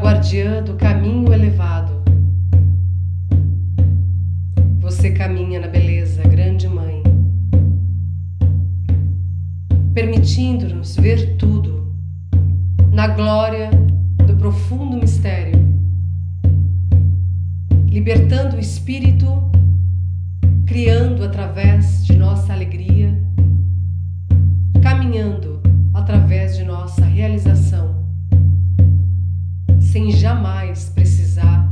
[0.00, 1.92] guardiã do caminho elevado.
[4.80, 7.02] Você caminha na beleza, grande mãe,
[9.92, 11.94] permitindo-nos ver tudo
[12.90, 13.70] na glória
[14.26, 15.60] do profundo mistério,
[17.86, 19.26] libertando o espírito,
[20.66, 23.14] criando através de nossa alegria,
[24.82, 25.60] caminhando
[25.92, 27.89] através de nossa realização
[29.90, 31.68] sem jamais precisar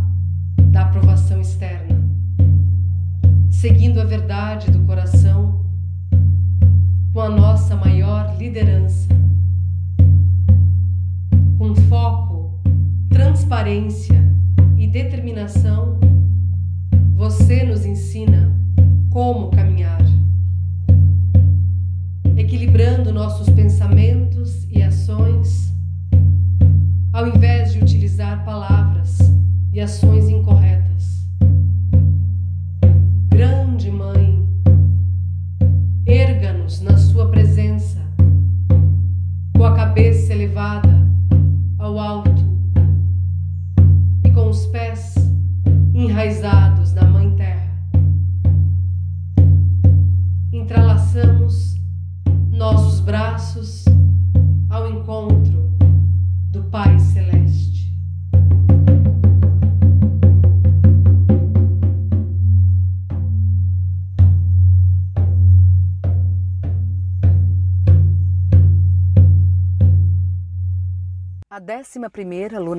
[0.72, 1.96] da aprovação externa,
[3.48, 5.64] seguindo a verdade do coração
[7.12, 9.06] com a nossa maior liderança,
[11.56, 12.60] com foco,
[13.08, 14.20] transparência
[14.76, 16.00] e determinação,
[17.14, 18.52] você nos ensina
[19.10, 20.02] como caminhar,
[22.36, 25.67] equilibrando nossos pensamentos e ações
[27.18, 29.18] ao invés de utilizar palavras
[29.72, 30.97] e ações incorretas.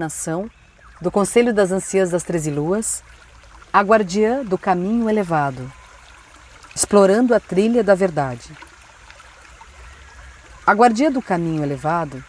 [0.09, 0.49] Lunação
[0.99, 3.03] do Conselho das Anciãs das Treze Luas,
[3.71, 5.71] a guardiã do caminho elevado,
[6.75, 8.51] explorando a trilha da verdade.
[10.65, 12.23] A guardiã do caminho elevado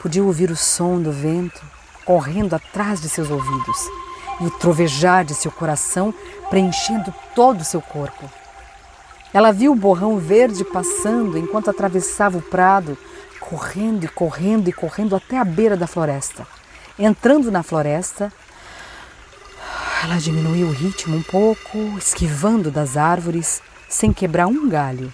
[0.00, 1.60] Podia ouvir o som do vento
[2.06, 3.76] correndo atrás de seus ouvidos
[4.40, 6.14] e o trovejar de seu coração
[6.48, 8.24] preenchendo todo o seu corpo.
[9.30, 12.96] Ela viu o borrão verde passando enquanto atravessava o prado,
[13.38, 16.46] correndo e correndo e correndo até a beira da floresta.
[17.02, 18.30] Entrando na floresta,
[20.04, 25.10] ela diminuiu o ritmo um pouco, esquivando das árvores, sem quebrar um galho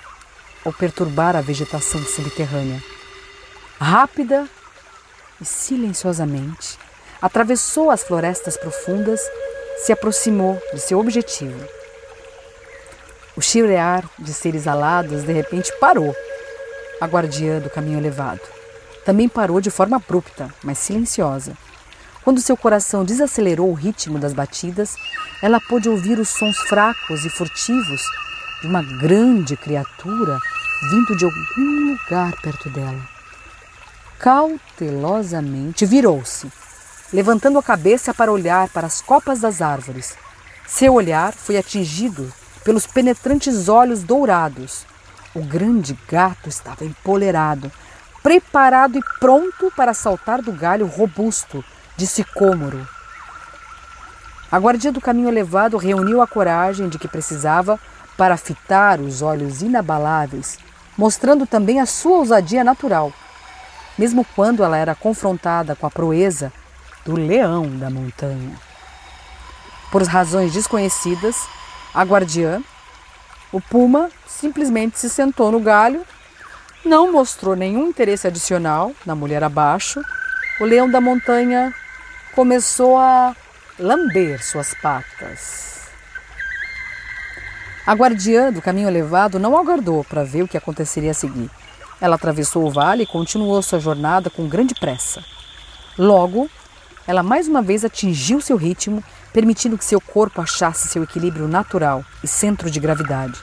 [0.65, 2.83] ou perturbar a vegetação subterrânea.
[3.81, 4.49] Rápida
[5.41, 6.77] e silenciosamente
[7.23, 9.21] atravessou as florestas profundas,
[9.85, 11.69] se aproximou de seu objetivo.
[13.37, 16.13] O chirear de seres alados de repente parou,
[17.01, 18.41] a guardiã do caminho elevado.
[19.05, 21.57] Também parou de forma abrupta, mas silenciosa.
[22.27, 24.97] Quando seu coração desacelerou o ritmo das batidas,
[25.41, 28.03] ela pôde ouvir os sons fracos e furtivos
[28.61, 30.37] de uma grande criatura
[30.91, 33.17] vindo de algum lugar perto dela
[34.19, 36.51] cautelosamente virou-se,
[37.13, 40.17] levantando a cabeça para olhar para as copas das árvores.
[40.67, 42.33] Seu olhar foi atingido
[42.65, 44.85] pelos penetrantes olhos dourados.
[45.33, 47.71] O grande gato estava empolerado,
[48.21, 51.65] preparado e pronto para saltar do galho robusto
[51.97, 52.87] de sicômoro.
[54.51, 57.79] A guardia do caminho elevado reuniu a coragem de que precisava
[58.17, 60.59] para fitar os olhos inabaláveis,
[60.97, 63.13] mostrando também a sua ousadia natural
[63.99, 66.53] mesmo quando ela era confrontada com a proeza
[67.05, 68.55] do leão da montanha.
[69.91, 71.37] Por razões desconhecidas,
[71.95, 72.61] a guardiã,
[73.53, 76.05] o puma, simplesmente se sentou no galho,
[76.85, 80.01] não mostrou nenhum interesse adicional na mulher abaixo.
[80.61, 81.75] O leão da montanha
[82.37, 83.35] começou a
[83.79, 85.87] lamber suas patas.
[87.87, 91.51] A guardiã do caminho elevado não aguardou para ver o que aconteceria a seguir.
[91.99, 95.25] Ela atravessou o vale e continuou sua jornada com grande pressa.
[95.97, 96.51] Logo,
[97.07, 99.03] ela mais uma vez atingiu seu ritmo,
[99.33, 103.41] permitindo que seu corpo achasse seu equilíbrio natural e centro de gravidade.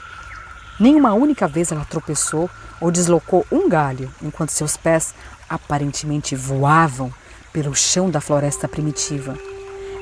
[0.78, 2.48] Nem uma única vez ela tropeçou
[2.80, 5.12] ou deslocou um galho, enquanto seus pés
[5.50, 7.12] aparentemente voavam
[7.54, 9.38] pelo chão da floresta primitiva.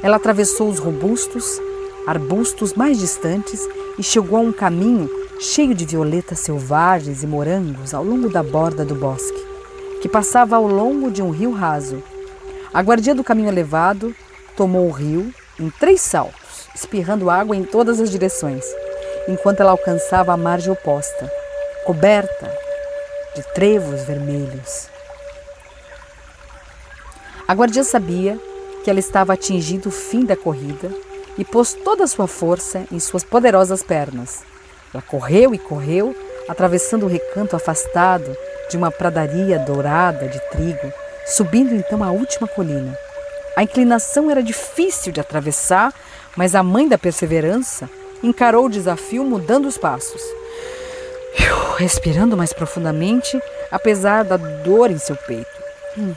[0.03, 1.61] Ela atravessou os robustos,
[2.07, 3.61] arbustos mais distantes
[3.99, 5.09] e chegou a um caminho
[5.39, 9.47] cheio de violetas selvagens e morangos ao longo da borda do bosque,
[10.01, 12.03] que passava ao longo de um rio raso.
[12.73, 14.17] A guardia do caminho elevado
[14.57, 18.65] tomou o rio em três saltos, espirrando água em todas as direções,
[19.29, 21.31] enquanto ela alcançava a margem oposta,
[21.85, 22.51] coberta
[23.37, 24.92] de trevos vermelhos.
[27.53, 28.41] A guardia sabia
[28.83, 30.91] que ela estava atingindo o fim da corrida
[31.37, 34.43] e pôs toda a sua força em suas poderosas pernas.
[34.91, 36.17] Ela correu e correu,
[36.49, 38.35] atravessando o recanto afastado
[38.71, 40.91] de uma pradaria dourada de trigo,
[41.27, 42.97] subindo então a última colina.
[43.55, 45.93] A inclinação era difícil de atravessar,
[46.35, 47.87] mas a mãe da perseverança
[48.23, 50.23] encarou o desafio mudando os passos.
[51.77, 53.39] Respirando mais profundamente,
[53.71, 55.63] apesar da dor em seu peito.
[55.99, 56.15] Hum.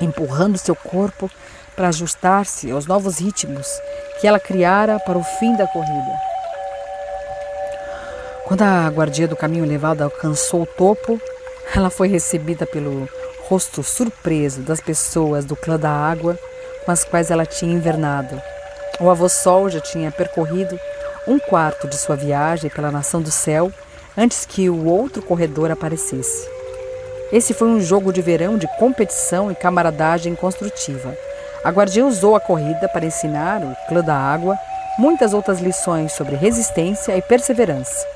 [0.00, 1.30] Empurrando seu corpo
[1.74, 3.66] para ajustar-se aos novos ritmos
[4.20, 6.20] que ela criara para o fim da corrida.
[8.46, 11.20] Quando a guardia do caminho elevado alcançou o topo,
[11.74, 13.08] ela foi recebida pelo
[13.48, 16.38] rosto surpreso das pessoas do clã da água
[16.84, 18.40] com as quais ela tinha invernado.
[19.00, 20.78] O avô Sol já tinha percorrido
[21.26, 23.72] um quarto de sua viagem pela nação do céu
[24.16, 26.55] antes que o outro corredor aparecesse.
[27.32, 31.16] Esse foi um jogo de verão de competição e camaradagem construtiva.
[31.64, 34.56] A guardiã usou a corrida para ensinar o clã da água
[34.98, 38.06] muitas outras lições sobre resistência e perseverança.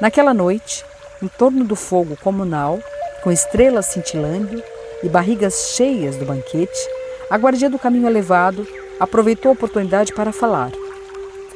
[0.00, 0.84] Naquela noite,
[1.22, 2.80] em torno do fogo comunal,
[3.22, 4.62] com estrelas cintilando
[5.02, 6.88] e barrigas cheias do banquete,
[7.30, 8.66] a guardia do caminho elevado
[8.98, 10.70] aproveitou a oportunidade para falar.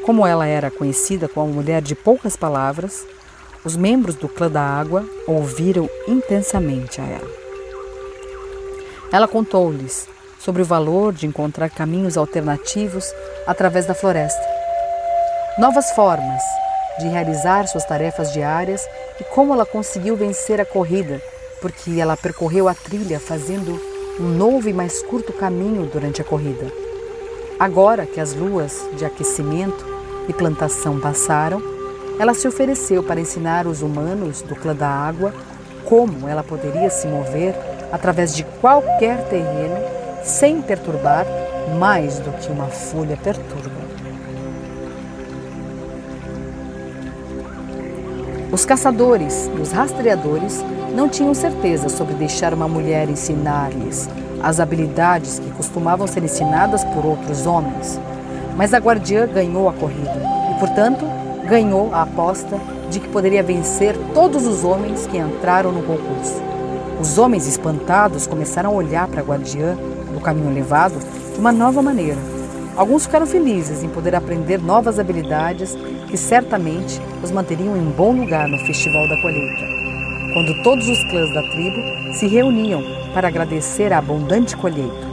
[0.02, 3.04] Como ela era conhecida como mulher de poucas palavras,
[3.64, 7.30] os membros do clã da água ouviram intensamente a ela.
[9.10, 10.06] Ela contou-lhes
[10.38, 13.12] sobre o valor de encontrar caminhos alternativos
[13.46, 14.42] através da floresta.
[15.58, 16.42] Novas formas
[16.98, 18.86] de realizar suas tarefas diárias
[19.20, 21.20] e como ela conseguiu vencer a corrida,
[21.60, 23.80] porque ela percorreu a trilha fazendo
[24.20, 26.70] um novo e mais curto caminho durante a corrida.
[27.58, 29.84] Agora que as luas de aquecimento
[30.28, 31.62] e plantação passaram,
[32.18, 35.32] ela se ofereceu para ensinar os humanos do clã da água
[35.84, 37.54] como ela poderia se mover
[37.92, 39.76] através de qualquer terreno
[40.22, 41.24] sem perturbar
[41.78, 43.78] mais do que uma folha perturba.
[48.50, 54.08] Os caçadores e os rastreadores não tinham certeza sobre deixar uma mulher ensinar-lhes
[54.42, 58.00] as habilidades que costumavam ser ensinadas por outros homens,
[58.56, 60.20] mas a guardiã ganhou a corrida
[60.50, 61.04] e, portanto,
[61.48, 62.60] ganhou a aposta
[62.90, 66.42] de que poderia vencer todos os homens que entraram no concurso.
[67.00, 69.76] Os homens espantados começaram a olhar para a guardiã
[70.12, 70.98] do caminho levado
[71.32, 72.18] de uma nova maneira.
[72.76, 75.76] Alguns ficaram felizes em poder aprender novas habilidades
[76.08, 79.64] que certamente os manteriam em bom lugar no Festival da Colheita,
[80.32, 85.08] quando todos os clãs da tribo se reuniam para agradecer a abundante colheita.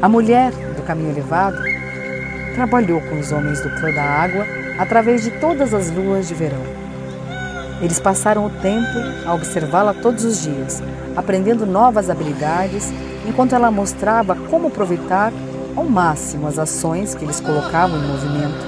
[0.00, 1.58] A mulher do caminho elevado
[2.58, 4.44] trabalhou com os homens do clã da água
[4.80, 6.60] através de todas as luas de verão.
[7.80, 10.82] Eles passaram o tempo a observá-la todos os dias,
[11.16, 12.92] aprendendo novas habilidades,
[13.24, 15.32] enquanto ela mostrava como aproveitar
[15.76, 18.66] ao máximo as ações que eles colocavam em movimento.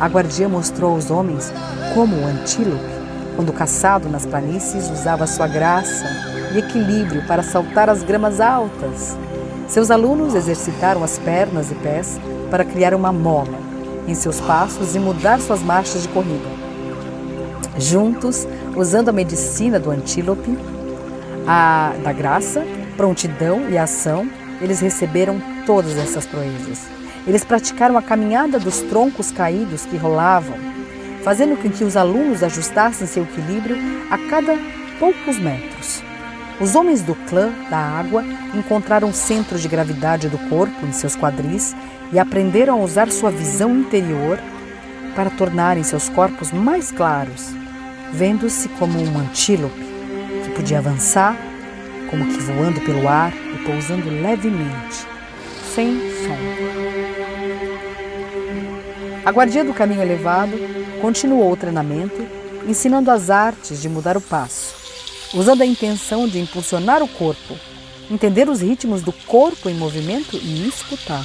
[0.00, 1.52] A guardia mostrou aos homens
[1.92, 2.96] como o antílope,
[3.36, 6.06] quando caçado nas planícies, usava sua graça
[6.54, 9.14] e equilíbrio para saltar as gramas altas.
[9.68, 12.18] Seus alunos exercitaram as pernas e pés
[12.50, 13.58] para criar uma mola
[14.06, 16.48] em seus passos e mudar suas marchas de corrida.
[17.78, 20.56] Juntos, usando a medicina do antílope,
[21.46, 22.64] a da graça,
[22.96, 24.28] prontidão e ação,
[24.60, 26.86] eles receberam todas essas proezas.
[27.26, 30.56] Eles praticaram a caminhada dos troncos caídos que rolavam,
[31.22, 33.76] fazendo com que os alunos ajustassem seu equilíbrio
[34.10, 34.56] a cada
[34.98, 36.02] poucos metros.
[36.60, 41.14] Os homens do clã da água encontraram o centro de gravidade do corpo em seus
[41.14, 41.76] quadris
[42.12, 44.38] e aprenderam a usar sua visão interior
[45.14, 47.54] para tornarem seus corpos mais claros
[48.12, 49.84] vendo-se como um antílope
[50.44, 51.36] que podia avançar,
[52.10, 55.06] como que voando pelo ar e pousando levemente,
[55.74, 56.36] sem som.
[59.24, 60.52] A guardia do caminho elevado
[61.00, 62.26] continuou o treinamento,
[62.66, 64.74] ensinando as artes de mudar o passo,
[65.34, 67.54] usando a intenção de impulsionar o corpo,
[68.10, 71.24] entender os ritmos do corpo em movimento e escutar.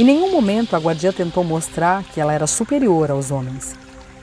[0.00, 3.76] Em nenhum momento a guardia tentou mostrar que ela era superior aos homens.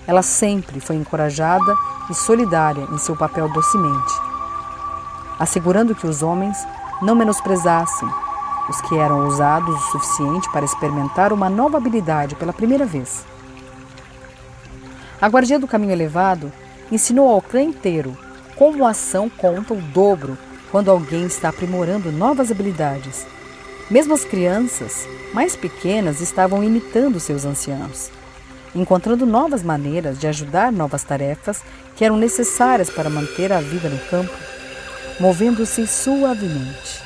[0.08, 1.72] Ela sempre foi encorajada
[2.10, 4.14] e solidária em seu papel docemente,
[5.38, 6.58] assegurando que os homens
[7.00, 8.10] não menosprezassem
[8.68, 13.24] os que eram ousados o suficiente para experimentar uma nova habilidade pela primeira vez.
[15.22, 16.52] A guardia do caminho elevado
[16.92, 18.18] ensinou ao clã inteiro
[18.56, 20.40] como a ação conta o dobro
[20.72, 23.28] quando alguém está aprimorando novas habilidades.
[23.90, 28.12] Mesmo as crianças mais pequenas estavam imitando seus anciãos
[28.76, 31.64] encontrando novas maneiras de ajudar novas tarefas
[31.96, 34.34] que eram necessárias para manter a vida no campo,
[35.20, 37.02] movendo-se suavemente.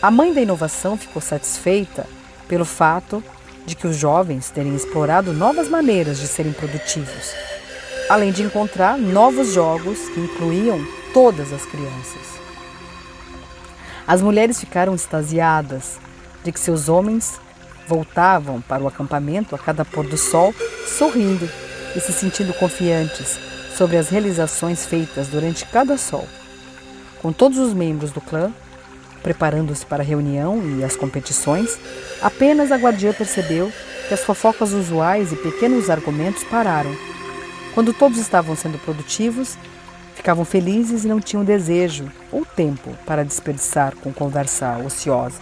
[0.00, 2.06] A mãe da inovação ficou satisfeita
[2.48, 3.22] pelo fato
[3.66, 7.34] de que os jovens terem explorado novas maneiras de serem produtivos,
[8.08, 10.80] além de encontrar novos jogos que incluíam
[11.12, 12.40] todas as crianças.
[14.06, 15.98] As mulheres ficaram extasiadas
[16.44, 17.40] de que seus homens
[17.86, 20.54] voltavam para o acampamento a cada pôr do sol,
[20.86, 21.48] sorrindo
[21.96, 23.38] e se sentindo confiantes
[23.76, 26.26] sobre as realizações feitas durante cada sol.
[27.20, 28.52] Com todos os membros do clã
[29.22, 31.78] preparando-se para a reunião e as competições,
[32.20, 33.72] apenas a guardiã percebeu
[34.08, 36.94] que as fofocas usuais e pequenos argumentos pararam.
[37.74, 39.56] Quando todos estavam sendo produtivos,
[40.14, 45.38] ficavam felizes e não tinham desejo ou tempo para desperdiçar com conversa ociosa.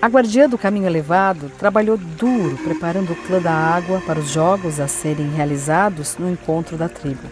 [0.00, 4.78] A guardiã do caminho elevado trabalhou duro preparando o clã da água para os jogos
[4.78, 7.26] a serem realizados no encontro da tribo.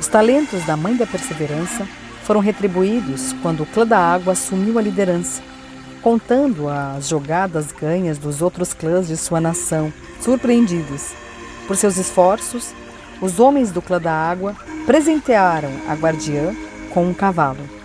[0.00, 1.86] Os talentos da Mãe da Perseverança
[2.24, 5.40] foram retribuídos quando o clã da água assumiu a liderança,
[6.02, 11.12] contando as jogadas ganhas dos outros clãs de sua nação, surpreendidos.
[11.68, 12.74] Por seus esforços,
[13.20, 16.52] os homens do clã da água presentearam a guardiã
[16.90, 17.83] com um cavalo.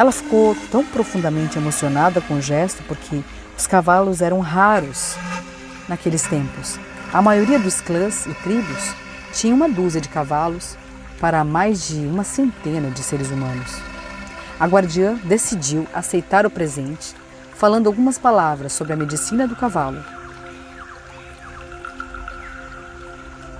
[0.00, 3.20] Ela ficou tão profundamente emocionada com o gesto porque
[3.54, 5.14] os cavalos eram raros
[5.86, 6.80] naqueles tempos.
[7.12, 8.94] A maioria dos clãs e tribos
[9.34, 10.74] tinha uma dúzia de cavalos
[11.20, 13.76] para mais de uma centena de seres humanos.
[14.58, 17.14] A guardiã decidiu aceitar o presente,
[17.54, 20.02] falando algumas palavras sobre a medicina do cavalo.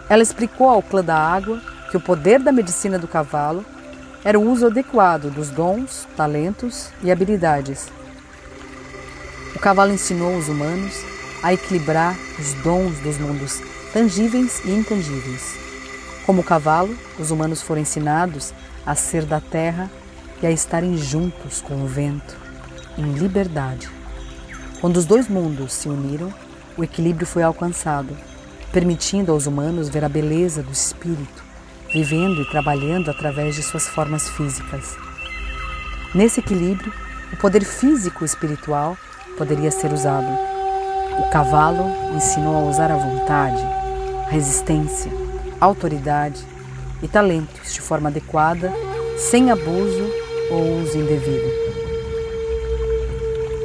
[0.09, 3.63] Ela explicou ao clã da água que o poder da medicina do cavalo
[4.25, 7.89] era o uso adequado dos dons, talentos e habilidades.
[9.55, 10.95] O cavalo ensinou os humanos
[11.43, 13.63] a equilibrar os dons dos mundos
[13.93, 15.57] tangíveis e intangíveis.
[16.27, 18.53] Como o cavalo, os humanos foram ensinados
[18.85, 19.91] a ser da terra
[20.43, 22.37] e a estarem juntos com o vento,
[22.99, 23.89] em liberdade.
[24.81, 26.33] Quando os dois mundos se uniram,
[26.77, 28.17] o equilíbrio foi alcançado,
[28.71, 31.50] permitindo aos humanos ver a beleza do espírito
[31.93, 34.97] vivendo e trabalhando através de suas formas físicas.
[36.15, 36.93] Nesse equilíbrio,
[37.33, 38.97] o poder físico e espiritual
[39.37, 40.29] poderia ser usado.
[41.19, 43.63] O cavalo ensinou a usar a vontade,
[44.29, 45.11] resistência,
[45.61, 46.45] autoridade
[47.03, 48.73] e talentos de forma adequada,
[49.17, 50.11] sem abuso
[50.51, 51.71] ou uso indevido.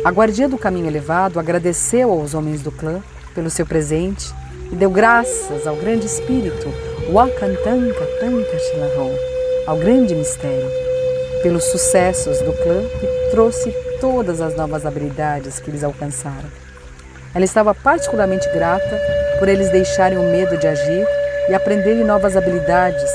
[0.04, 3.02] A guardia do caminho elevado agradeceu aos homens do clã
[3.34, 4.34] pelo seu presente
[4.72, 8.58] e deu graças ao grande espírito Wakantanka Tanka
[9.68, 10.68] ao grande mistério,
[11.44, 13.72] pelos sucessos do clã e trouxe
[14.02, 16.50] todas as novas habilidades que eles alcançaram.
[17.34, 19.00] Ela estava particularmente grata
[19.38, 21.06] por eles deixarem o medo de agir
[21.48, 23.12] e aprenderem novas habilidades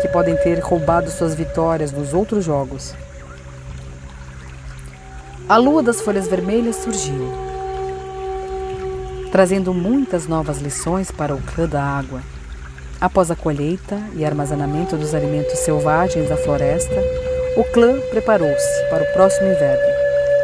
[0.00, 2.94] que podem ter roubado suas vitórias nos outros jogos.
[5.46, 7.30] A lua das folhas vermelhas surgiu,
[9.30, 12.22] trazendo muitas novas lições para o clã da água.
[12.98, 16.94] Após a colheita e armazenamento dos alimentos selvagens da floresta,
[17.54, 19.84] o clã preparou-se para o próximo inverno.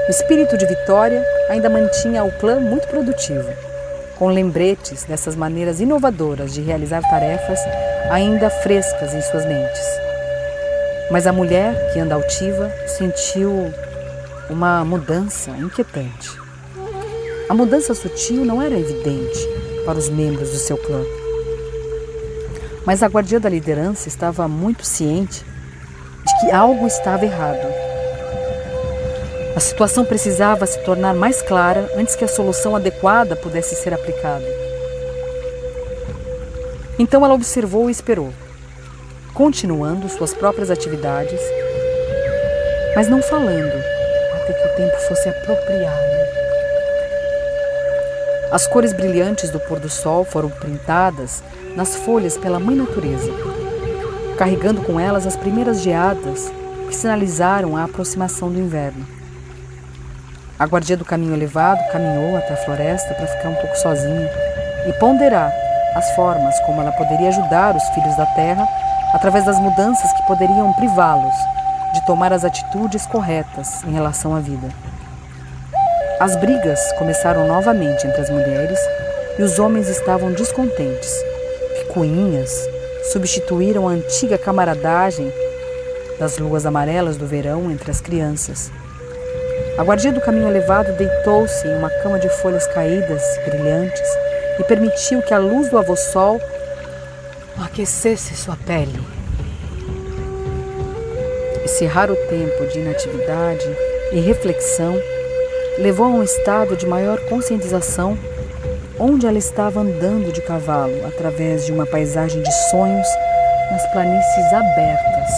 [0.06, 3.48] O espírito de vitória ainda mantinha o clã muito produtivo,
[4.18, 7.58] com lembretes dessas maneiras inovadoras de realizar tarefas
[8.10, 9.86] ainda frescas em suas mentes.
[11.10, 13.72] Mas a mulher, que anda altiva, sentiu
[14.50, 16.38] uma mudança inquietante.
[17.48, 19.48] A mudança sutil não era evidente
[19.86, 21.02] para os membros do seu clã
[22.86, 25.44] mas a guardia da liderança estava muito ciente
[26.24, 27.66] de que algo estava errado.
[29.54, 34.44] A situação precisava se tornar mais clara antes que a solução adequada pudesse ser aplicada.
[36.98, 38.32] Então ela observou e esperou,
[39.34, 41.40] continuando suas próprias atividades,
[42.96, 43.74] mas não falando
[44.36, 46.12] até que o tempo fosse apropriado.
[48.50, 51.42] As cores brilhantes do pôr do sol foram pintadas
[51.76, 53.30] nas folhas pela mãe natureza,
[54.36, 56.52] carregando com elas as primeiras geadas
[56.88, 59.06] que sinalizaram a aproximação do inverno.
[60.58, 64.30] A guardia do caminho elevado caminhou até a floresta para ficar um pouco sozinha
[64.86, 65.52] e ponderar
[65.94, 68.66] as formas como ela poderia ajudar os filhos da terra
[69.12, 71.34] através das mudanças que poderiam privá-los
[71.94, 74.68] de tomar as atitudes corretas em relação à vida.
[76.20, 78.78] As brigas começaram novamente entre as mulheres
[79.38, 81.31] e os homens estavam descontentes
[81.92, 82.68] picuinhas
[83.12, 85.30] substituíram a antiga camaradagem
[86.18, 88.72] das luas amarelas do verão entre as crianças.
[89.76, 94.08] A guardia do caminho elevado deitou-se em uma cama de folhas caídas, brilhantes,
[94.58, 96.40] e permitiu que a luz do avô-sol
[97.62, 99.00] aquecesse sua pele.
[101.64, 103.76] Esse raro tempo de inatividade
[104.12, 104.94] e reflexão
[105.78, 108.16] levou a um estado de maior conscientização
[109.02, 113.08] onde ela estava andando de cavalo através de uma paisagem de sonhos
[113.72, 115.30] nas planícies abertas.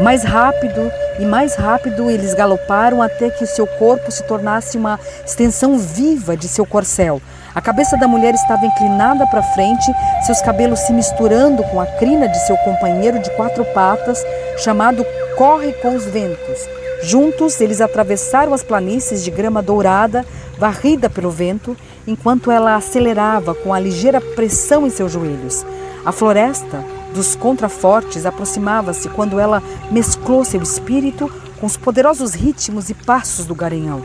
[0.00, 5.76] Mais rápido e mais rápido eles galoparam até que seu corpo se tornasse uma extensão
[5.76, 7.20] viva de seu corcel.
[7.54, 9.92] A cabeça da mulher estava inclinada para frente,
[10.24, 14.24] seus cabelos se misturando com a crina de seu companheiro de quatro patas,
[14.56, 15.04] chamado
[15.36, 16.66] Corre com os Ventos.
[17.02, 20.24] Juntos, eles atravessaram as planícies de grama dourada,
[20.58, 21.74] varrida pelo vento,
[22.10, 25.64] enquanto ela acelerava com a ligeira pressão em seus joelhos.
[26.04, 32.94] A floresta dos contrafortes aproximava-se quando ela mesclou seu espírito com os poderosos ritmos e
[32.94, 34.02] passos do garanhão.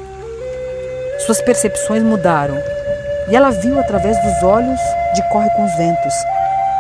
[1.26, 2.56] Suas percepções mudaram
[3.30, 4.80] e ela viu através dos olhos
[5.16, 6.14] de Corre com os Ventos.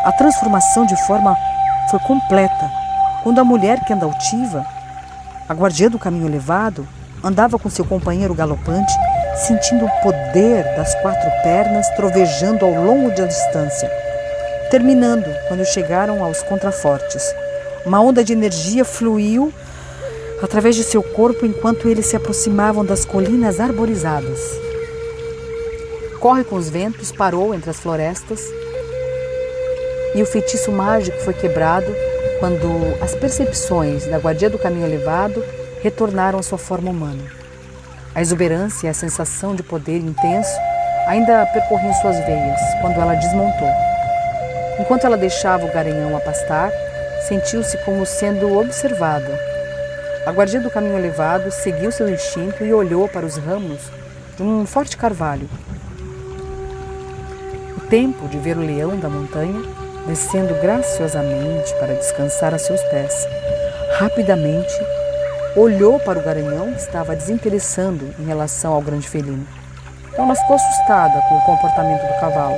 [0.03, 1.35] A transformação de forma
[1.89, 2.69] foi completa
[3.23, 4.65] quando a mulher que anda altiva,
[5.49, 6.87] a guardiã do caminho elevado,
[7.23, 8.93] andava com seu companheiro galopante,
[9.35, 13.89] sentindo o poder das quatro pernas trovejando ao longo da distância
[14.69, 17.33] terminando quando chegaram aos contrafortes.
[17.85, 19.53] Uma onda de energia fluiu
[20.41, 24.39] através de seu corpo enquanto eles se aproximavam das colinas arborizadas.
[26.19, 28.41] Corre com os ventos parou entre as florestas
[30.15, 31.87] e o feitiço mágico foi quebrado
[32.39, 32.67] quando
[33.01, 35.43] as percepções da guardia do caminho elevado
[35.81, 37.44] retornaram à sua forma humana.
[38.15, 40.57] A exuberância e a sensação de poder intenso
[41.05, 43.69] ainda percorriam suas veias quando ela desmontou.
[44.79, 46.71] Enquanto ela deixava o garanhão a pastar,
[47.27, 49.37] sentiu-se como sendo observada.
[50.25, 53.81] A guardia do caminho elevado seguiu seu instinto e olhou para os ramos
[54.37, 55.49] de um forte carvalho.
[57.77, 59.61] O tempo de ver o leão da montanha
[60.07, 63.27] descendo graciosamente para descansar a seus pés.
[63.97, 64.73] Rapidamente,
[65.55, 69.47] olhou para o garanhão que estava desinteressando em relação ao grande felino.
[70.17, 72.57] Ela ficou assustada com o comportamento do cavalo.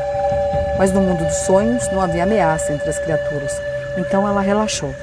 [0.79, 3.51] Mas no mundo dos sonhos não havia ameaça entre as criaturas,
[3.97, 4.93] então ela relaxou.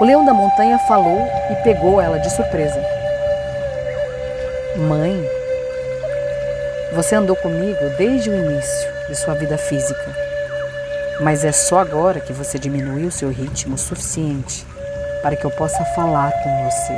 [0.00, 2.80] O leão da montanha falou e pegou ela de surpresa.
[4.76, 5.24] Mãe,
[6.92, 10.04] você andou comigo desde o início de sua vida física,
[11.20, 14.66] mas é só agora que você diminuiu seu ritmo suficiente
[15.24, 16.92] para que eu possa falar com você.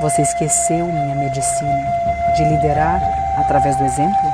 [0.00, 1.84] Você esqueceu minha medicina
[2.36, 3.02] de liderar
[3.36, 4.32] através do exemplo?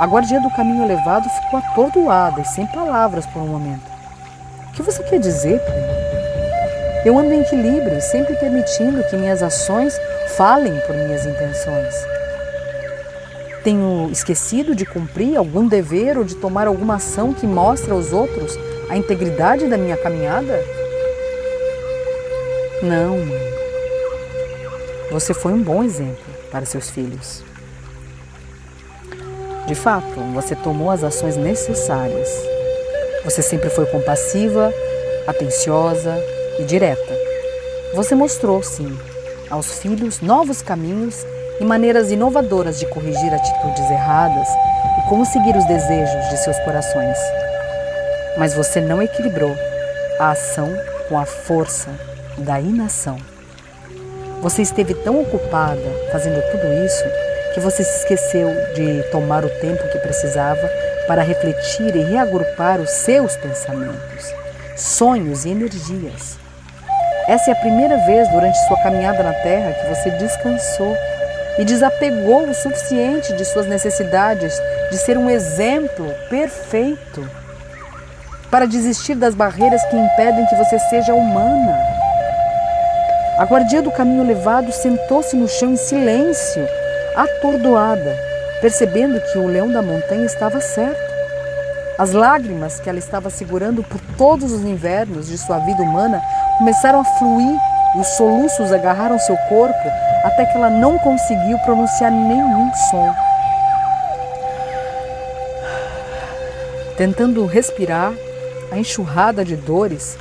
[0.00, 3.84] A guardia do caminho elevado ficou atordoada e sem palavras por um momento.
[4.70, 5.86] O que você quer dizer, primo?
[7.04, 9.94] Eu ando em equilíbrio, sempre permitindo que minhas ações
[10.34, 11.94] falem por minhas intenções.
[13.62, 18.58] Tenho esquecido de cumprir algum dever ou de tomar alguma ação que mostre aos outros
[18.88, 20.75] a integridade da minha caminhada?
[22.82, 23.40] Não, mãe.
[25.10, 27.42] Você foi um bom exemplo para seus filhos.
[29.66, 32.28] De fato, você tomou as ações necessárias.
[33.24, 34.72] Você sempre foi compassiva,
[35.26, 36.14] atenciosa
[36.58, 37.14] e direta.
[37.94, 38.94] Você mostrou, sim,
[39.48, 41.24] aos filhos novos caminhos
[41.58, 44.48] e maneiras inovadoras de corrigir atitudes erradas
[44.98, 47.16] e como seguir os desejos de seus corações.
[48.36, 49.56] Mas você não equilibrou
[50.20, 50.68] a ação
[51.08, 51.88] com a força
[52.38, 53.18] da inação.
[54.42, 55.80] Você esteve tão ocupada
[56.12, 57.04] fazendo tudo isso
[57.54, 60.70] que você se esqueceu de tomar o tempo que precisava
[61.06, 64.34] para refletir e reagrupar os seus pensamentos,
[64.76, 66.38] sonhos e energias.
[67.26, 70.96] Essa é a primeira vez durante sua caminhada na Terra que você descansou
[71.58, 74.52] e desapegou o suficiente de suas necessidades
[74.90, 77.28] de ser um exemplo perfeito
[78.50, 81.95] para desistir das barreiras que impedem que você seja humana.
[83.38, 86.66] A guardia do caminho levado sentou-se no chão em silêncio
[87.14, 88.18] atordoada,
[88.62, 91.14] percebendo que o leão da montanha estava certo.
[91.98, 96.22] As lágrimas que ela estava segurando por todos os invernos de sua vida humana
[96.56, 97.60] começaram a fluir
[97.94, 99.88] e os soluços agarraram seu corpo
[100.24, 103.14] até que ela não conseguiu pronunciar nenhum som.
[106.96, 108.14] Tentando respirar,
[108.72, 110.16] a enxurrada de dores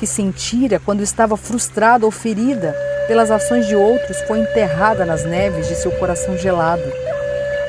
[0.00, 2.74] que sentira quando estava frustrada ou ferida
[3.06, 6.82] pelas ações de outros, foi enterrada nas neves de seu coração gelado.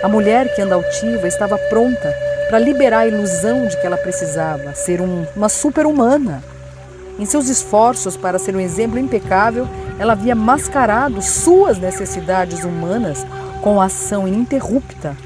[0.02, 2.16] A mulher que anda altiva estava pronta
[2.48, 6.42] para liberar a ilusão de que ela precisava ser um, uma super-humana.
[7.20, 9.68] Em seus esforços para ser um exemplo impecável,
[10.00, 13.26] ela havia mascarado suas necessidades humanas
[13.62, 15.18] com a ação ininterrupta.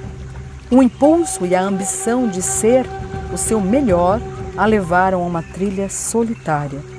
[0.71, 2.87] O impulso e a ambição de ser
[3.31, 4.19] o seu melhor
[4.57, 6.94] a levaram a uma trilha solitária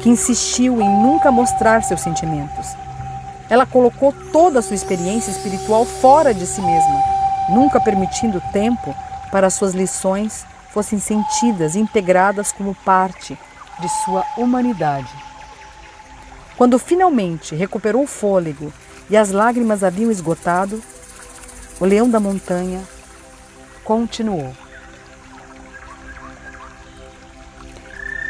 [0.00, 2.66] que insistiu em nunca mostrar seus sentimentos.
[3.48, 7.02] Ela colocou toda a sua experiência espiritual fora de si mesma,
[7.50, 8.94] nunca permitindo tempo
[9.30, 13.36] para suas lições fossem sentidas integradas como parte
[13.80, 15.12] de sua humanidade.
[16.56, 18.72] Quando finalmente recuperou o fôlego
[19.08, 20.82] e as lágrimas haviam esgotado,
[21.80, 22.80] o leão da montanha
[23.82, 24.52] continuou.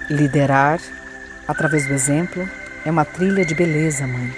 [0.08, 0.80] Liderar
[1.50, 2.48] através do exemplo
[2.86, 4.32] é uma trilha de beleza, mãe.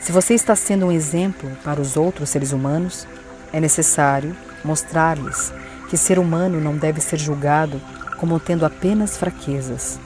[0.00, 3.06] Se você está sendo um exemplo para os outros seres humanos,
[3.52, 5.52] é necessário mostrar-lhes
[5.90, 7.78] que ser humano não deve ser julgado
[8.16, 10.00] como tendo apenas fraquezas.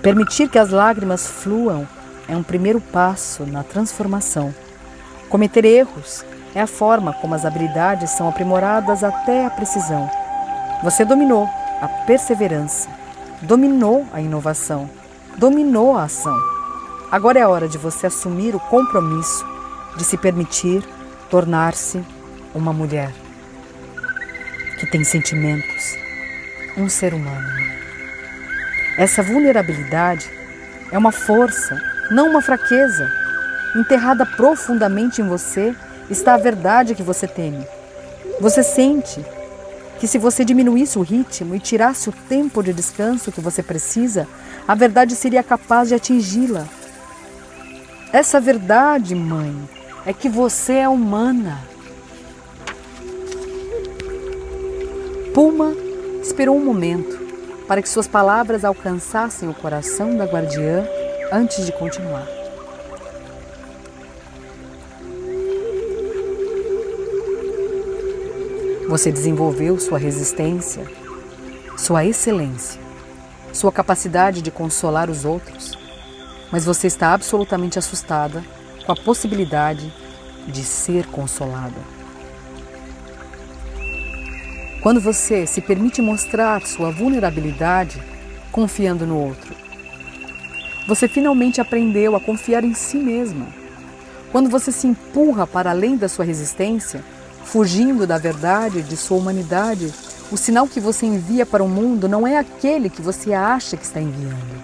[0.00, 1.86] Permitir que as lágrimas fluam
[2.26, 4.54] é um primeiro passo na transformação.
[5.28, 10.10] Cometer erros é a forma como as habilidades são aprimoradas até a precisão.
[10.82, 11.46] Você dominou
[11.82, 12.88] a perseverança,
[13.42, 14.88] dominou a inovação,
[15.38, 16.36] dominou a ação.
[17.10, 19.46] Agora é hora de você assumir o compromisso
[19.96, 20.84] de se permitir
[21.30, 22.04] tornar-se
[22.54, 23.12] uma mulher
[24.78, 25.96] que tem sentimentos,
[26.76, 27.48] um ser humano.
[28.98, 30.30] Essa vulnerabilidade
[30.90, 33.10] é uma força, não uma fraqueza.
[33.76, 35.74] Enterrada profundamente em você
[36.10, 37.64] está a verdade que você teme.
[38.40, 39.24] Você sente
[39.98, 44.26] que se você diminuísse o ritmo e tirasse o tempo de descanso que você precisa,
[44.68, 46.68] a verdade seria capaz de atingi-la.
[48.12, 49.56] Essa verdade, mãe,
[50.04, 51.58] é que você é humana.
[55.32, 55.74] Puma
[56.22, 57.18] esperou um momento
[57.66, 60.86] para que suas palavras alcançassem o coração da guardiã
[61.32, 62.26] antes de continuar.
[68.86, 70.84] Você desenvolveu sua resistência,
[71.76, 72.87] sua excelência,
[73.52, 75.76] sua capacidade de consolar os outros,
[76.50, 78.44] mas você está absolutamente assustada
[78.84, 79.92] com a possibilidade
[80.46, 81.98] de ser consolada.
[84.80, 88.02] Quando você se permite mostrar sua vulnerabilidade
[88.52, 89.54] confiando no outro,
[90.86, 93.46] você finalmente aprendeu a confiar em si mesma.
[94.32, 97.04] Quando você se empurra para além da sua resistência,
[97.44, 99.92] fugindo da verdade de sua humanidade,
[100.30, 103.84] o sinal que você envia para o mundo não é aquele que você acha que
[103.84, 104.62] está enviando.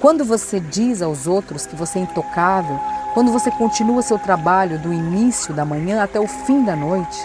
[0.00, 2.78] Quando você diz aos outros que você é intocável,
[3.12, 7.18] quando você continua seu trabalho do início da manhã até o fim da noite,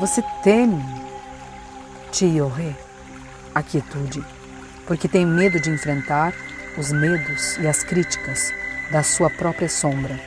[0.00, 0.82] você teme.
[2.10, 2.74] Tiorre,
[3.54, 4.24] a quietude,
[4.86, 6.32] porque tem medo de enfrentar
[6.78, 8.52] os medos e as críticas
[8.90, 10.18] da sua própria sombra.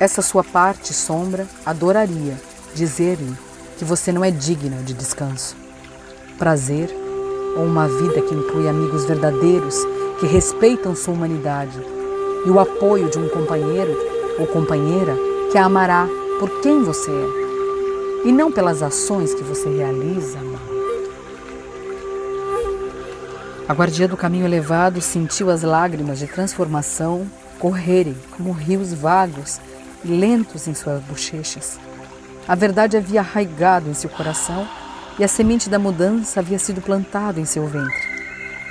[0.00, 2.36] Essa sua parte sombra adoraria
[2.74, 3.36] dizer-lhe
[3.78, 5.56] que você não é digna de descanso,
[6.38, 6.90] prazer
[7.56, 9.76] ou uma vida que inclui amigos verdadeiros
[10.18, 11.78] que respeitam sua humanidade
[12.44, 13.96] e o apoio de um companheiro
[14.38, 15.16] ou companheira
[15.50, 16.08] que a amará
[16.38, 20.38] por quem você é e não pelas ações que você realiza.
[23.68, 27.26] A guardia do caminho elevado sentiu as lágrimas de transformação
[27.58, 29.60] correrem como rios vagos
[30.04, 31.78] lentos em suas bochechas.
[32.46, 34.68] A verdade havia arraigado em seu coração
[35.18, 38.02] e a semente da mudança havia sido plantada em seu ventre.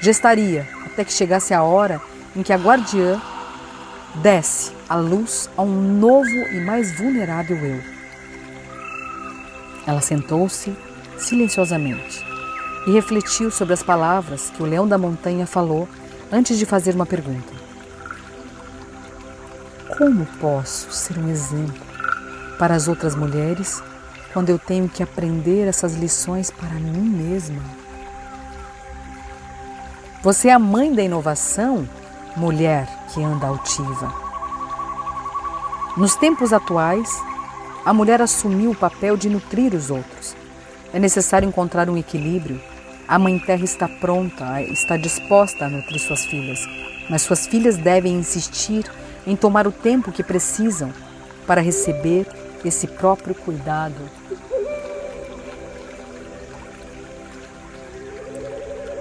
[0.02, 2.02] Gestaria até que chegasse a hora
[2.36, 3.22] em que a guardiã
[4.16, 7.82] desse a luz a um novo e mais vulnerável eu.
[9.88, 10.76] Ela sentou-se
[11.18, 12.26] silenciosamente
[12.86, 15.88] e refletiu sobre as palavras que o leão da montanha falou
[16.32, 17.54] antes de fazer uma pergunta.
[19.98, 21.91] Como posso ser um exemplo
[22.62, 23.82] para as outras mulheres
[24.34, 27.60] quando eu tenho que aprender essas lições para mim mesma?
[30.22, 31.90] Você é a mãe da inovação,
[32.38, 34.14] mulher que anda altiva.
[35.98, 37.10] Nos tempos atuais,
[37.84, 40.36] a mulher assumiu o papel de nutrir os outros.
[40.94, 42.62] É necessário encontrar um equilíbrio.
[43.08, 46.60] A Mãe Terra está pronta, está disposta a nutrir suas filhas,
[47.10, 48.86] mas suas filhas devem insistir
[49.26, 50.94] em tomar o tempo que precisam
[51.48, 52.28] para receber
[52.64, 53.96] esse próprio cuidado.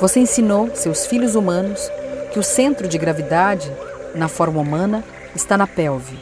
[0.01, 1.91] Você ensinou seus filhos humanos
[2.33, 3.71] que o centro de gravidade
[4.15, 6.19] na forma humana está na pelve.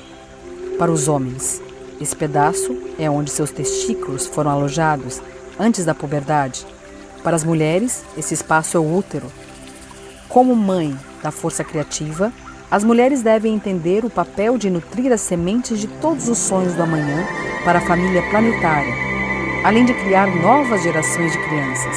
[0.78, 1.62] Para os homens,
[2.00, 5.20] esse pedaço é onde seus testículos foram alojados
[5.58, 6.66] antes da puberdade.
[7.22, 9.30] Para as mulheres, esse espaço é o útero.
[10.28, 12.32] Como mãe da força criativa,
[12.70, 16.82] as mulheres devem entender o papel de nutrir as sementes de todos os sonhos do
[16.82, 17.26] amanhã
[17.64, 18.92] para a família planetária,
[19.64, 21.96] além de criar novas gerações de crianças.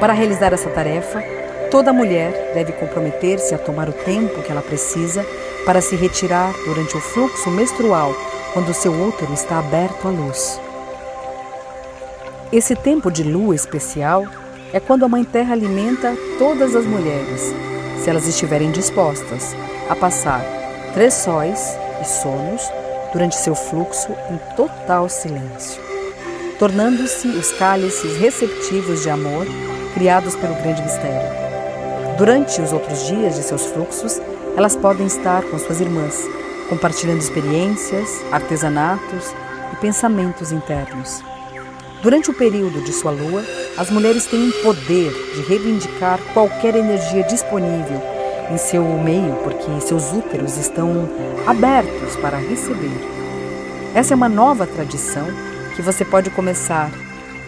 [0.00, 1.22] Para realizar essa tarefa,
[1.70, 5.24] toda mulher deve comprometer-se a tomar o tempo que ela precisa
[5.64, 8.12] para se retirar durante o fluxo menstrual,
[8.52, 10.60] quando seu útero está aberto à luz.
[12.52, 14.26] Esse tempo de lua especial
[14.72, 17.54] é quando a Mãe Terra alimenta todas as mulheres,
[18.02, 19.54] se elas estiverem dispostas
[19.88, 20.44] a passar
[20.92, 22.62] três sóis e sonos
[23.12, 25.80] durante seu fluxo em total silêncio,
[26.58, 29.46] tornando-se os cálices receptivos de amor
[29.94, 31.42] criados pelo grande mistério.
[32.18, 34.20] Durante os outros dias de seus fluxos,
[34.56, 36.26] elas podem estar com suas irmãs,
[36.68, 39.32] compartilhando experiências, artesanatos
[39.72, 41.22] e pensamentos internos.
[42.02, 43.44] Durante o período de sua lua,
[43.78, 48.02] as mulheres têm o poder de reivindicar qualquer energia disponível
[48.50, 51.08] em seu meio, porque seus úteros estão
[51.46, 52.90] abertos para receber.
[53.94, 55.28] Essa é uma nova tradição
[55.76, 56.90] que você pode começar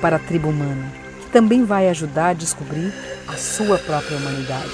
[0.01, 0.87] para a tribo humana,
[1.21, 2.93] que também vai ajudar a descobrir
[3.27, 4.71] a sua própria humanidade.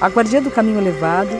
[0.00, 1.30] A guardia do caminho elevado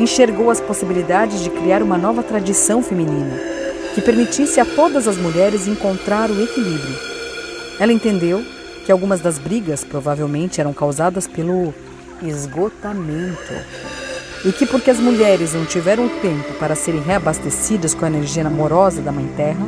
[0.00, 3.53] enxergou as possibilidades de criar uma nova tradição feminina
[3.94, 6.98] que permitisse a todas as mulheres encontrar o equilíbrio.
[7.78, 8.44] Ela entendeu
[8.84, 11.72] que algumas das brigas provavelmente eram causadas pelo
[12.22, 13.54] esgotamento
[14.44, 19.00] e que porque as mulheres não tiveram tempo para serem reabastecidas com a energia amorosa
[19.00, 19.66] da Mãe Terra,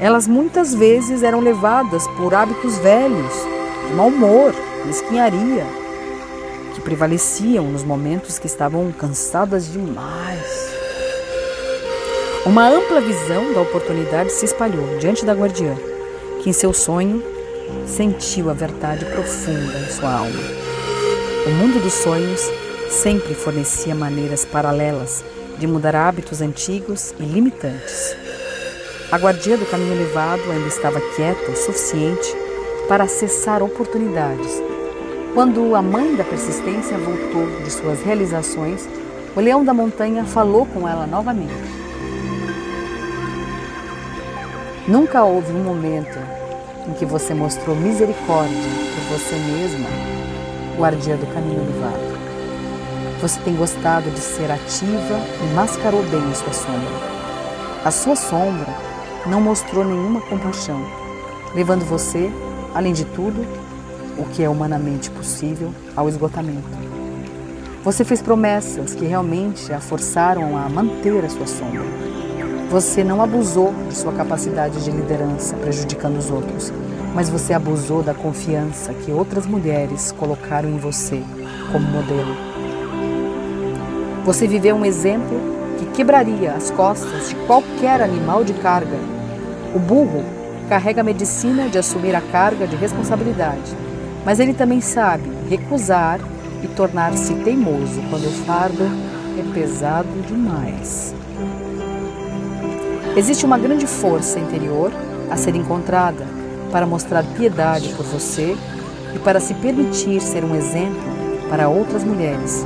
[0.00, 3.32] elas muitas vezes eram levadas por hábitos velhos,
[3.86, 4.52] de mau humor,
[4.84, 5.66] mesquinharia,
[6.74, 10.69] que prevaleciam nos momentos que estavam cansadas demais.
[12.46, 15.74] Uma ampla visão da oportunidade se espalhou diante da guardiã,
[16.42, 17.22] que em seu sonho
[17.86, 20.40] sentiu a verdade profunda em sua alma.
[21.46, 22.50] O mundo dos sonhos
[22.88, 25.24] sempre fornecia maneiras paralelas
[25.58, 28.16] de mudar hábitos antigos e limitantes.
[29.12, 32.34] A guardia do caminho elevado ainda estava quieta o suficiente
[32.88, 34.70] para acessar oportunidades
[35.34, 38.88] quando a mãe da persistência voltou de suas realizações,
[39.36, 41.79] o leão da montanha falou com ela novamente.
[44.90, 46.18] Nunca houve um momento
[46.88, 49.88] em que você mostrou misericórdia por você mesma,
[50.76, 52.18] guardia do caminho elevado.
[53.20, 56.90] Você tem gostado de ser ativa e mascarou bem a sua sombra.
[57.84, 58.66] A sua sombra
[59.28, 60.84] não mostrou nenhuma compaixão,
[61.54, 62.28] levando você,
[62.74, 63.46] além de tudo,
[64.18, 66.66] o que é humanamente possível ao esgotamento.
[67.84, 72.09] Você fez promessas que realmente a forçaram a manter a sua sombra.
[72.70, 76.72] Você não abusou de sua capacidade de liderança, prejudicando os outros,
[77.14, 81.22] mas você abusou da confiança que outras mulheres colocaram em você
[81.70, 82.34] como modelo.
[84.24, 85.38] Você viveu um exemplo
[85.78, 88.98] que quebraria as costas de qualquer animal de carga.
[89.74, 90.24] O burro
[90.68, 93.76] carrega a medicina de assumir a carga de responsabilidade
[94.24, 96.20] mas ele também sabe recusar
[96.62, 98.84] e tornar-se teimoso quando o fardo
[99.38, 101.14] é pesado demais.
[103.16, 104.92] Existe uma grande força interior
[105.28, 106.26] a ser encontrada
[106.70, 108.56] para mostrar piedade por você
[109.14, 111.02] e para se permitir ser um exemplo
[111.48, 112.64] para outras mulheres,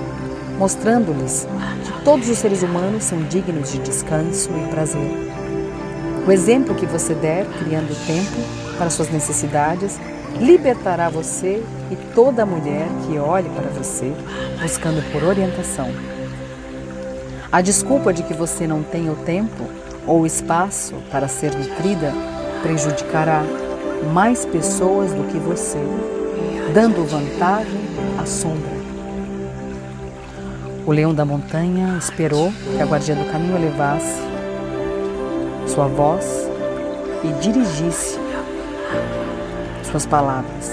[0.59, 1.49] mostrando-lhes
[1.85, 5.11] que todos os seres humanos são dignos de descanso e prazer.
[6.27, 9.99] O exemplo que você der, criando tempo para suas necessidades,
[10.39, 14.13] libertará você e toda mulher que olhe para você
[14.61, 15.89] buscando por orientação.
[17.51, 19.65] A desculpa de que você não tem o tempo
[20.07, 22.13] ou espaço para ser nutrida
[22.63, 23.43] prejudicará
[24.13, 25.79] mais pessoas do que você,
[26.73, 27.81] dando vantagem
[28.21, 28.75] à sombra.
[30.87, 34.21] O leão da montanha esperou que a guardia do caminho levasse
[35.67, 36.25] sua voz
[37.23, 38.19] e dirigisse
[39.91, 40.71] suas palavras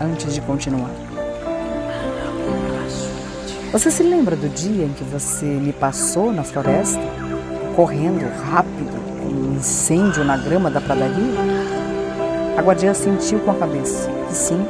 [0.00, 0.90] antes de continuar.
[3.72, 7.00] Você se lembra do dia em que você me passou na floresta,
[7.74, 8.92] correndo rápido,
[9.24, 11.40] um incêndio na grama da pradaria?
[12.56, 14.64] A guardiã sentiu com a cabeça e sim,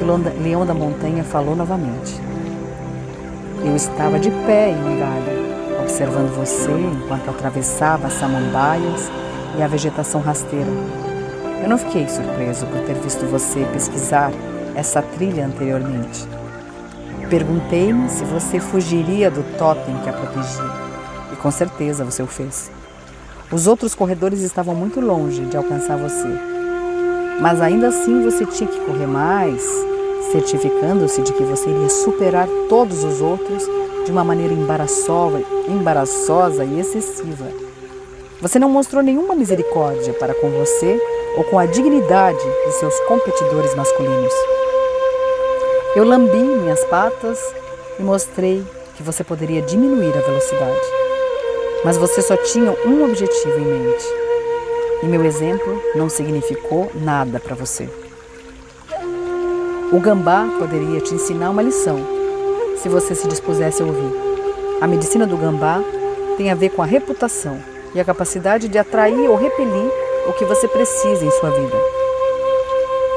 [0.00, 2.20] o leão da montanha falou novamente.
[3.64, 9.10] Eu estava de pé em um galho, observando você enquanto atravessava as samambaias
[9.56, 10.70] e a vegetação rasteira
[11.62, 14.32] eu não fiquei surpreso por ter visto você pesquisar
[14.74, 16.26] essa trilha anteriormente.
[17.30, 20.81] Perguntei-me se você fugiria do totem que a protegia.
[21.42, 22.70] Com certeza você o fez.
[23.50, 26.28] Os outros corredores estavam muito longe de alcançar você.
[27.40, 29.60] Mas ainda assim você tinha que correr mais,
[30.30, 33.64] certificando-se de que você iria superar todos os outros
[34.04, 37.46] de uma maneira embaraçosa, embaraçosa e excessiva.
[38.40, 41.00] Você não mostrou nenhuma misericórdia para com você
[41.36, 44.32] ou com a dignidade de seus competidores masculinos.
[45.96, 47.38] Eu lambi minhas patas
[47.98, 51.01] e mostrei que você poderia diminuir a velocidade.
[51.84, 54.04] Mas você só tinha um objetivo em mente:
[55.02, 57.88] e meu exemplo não significou nada para você.
[59.92, 61.98] O gambá poderia te ensinar uma lição,
[62.76, 64.12] se você se dispusesse a ouvir.
[64.80, 65.82] A medicina do gambá
[66.36, 67.58] tem a ver com a reputação
[67.94, 69.90] e a capacidade de atrair ou repelir
[70.26, 71.76] o que você precisa em sua vida.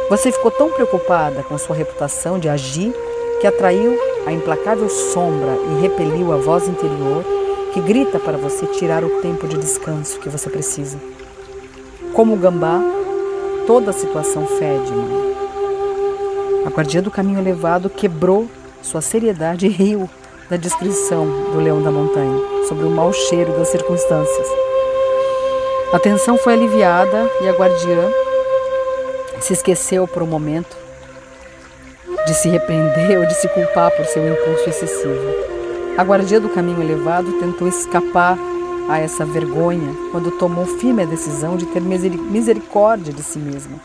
[0.10, 2.94] Você ficou tão preocupada com sua reputação de agir
[3.40, 7.24] que atraiu a implacável sombra e repeliu a voz interior
[7.76, 10.98] que grita para você tirar o tempo de descanso que você precisa.
[12.14, 12.80] Como o gambá,
[13.68, 15.36] toda a situação fede, mãe.
[16.66, 18.50] A guardia do caminho elevado quebrou
[18.82, 20.10] sua seriedade e riu
[20.50, 24.48] da descrição do leão da montanha sobre o mau cheiro das circunstâncias.
[25.92, 28.10] A tensão foi aliviada e a guardiã
[29.42, 30.78] se esqueceu por um momento
[32.26, 35.55] de se repreender ou de se culpar por seu impulso excessivo.
[35.98, 38.38] A guardia do caminho elevado tentou escapar
[38.90, 43.80] a essa vergonha quando tomou firme a decisão de ter misericórdia de si mesma